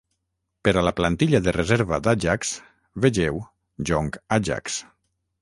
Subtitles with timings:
[0.67, 2.55] Per a la plantilla de reserva d'Ajax,
[3.05, 3.39] vegeu:
[3.91, 4.81] Jong Ajax.